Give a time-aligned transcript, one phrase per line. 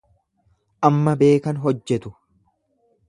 [0.89, 2.17] Amma beekan hojjetu.